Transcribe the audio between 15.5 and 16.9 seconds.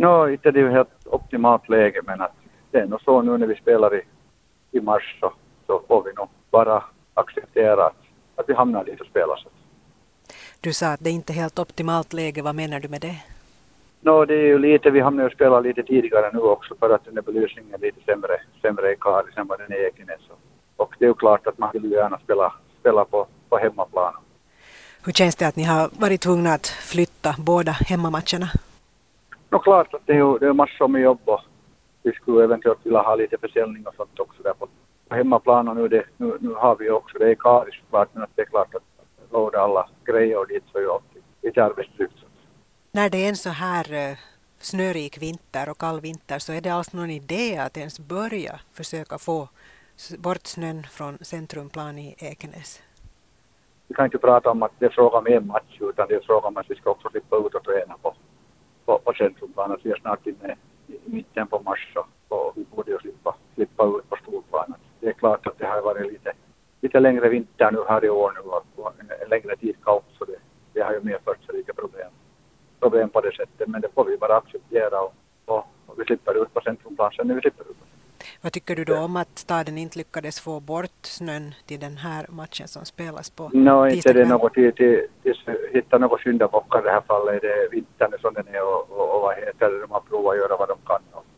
lite tidigare nu också för